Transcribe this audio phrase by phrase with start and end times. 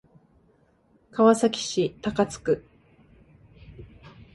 [1.11, 2.65] 川崎市高津区